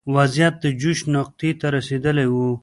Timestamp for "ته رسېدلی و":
1.59-2.35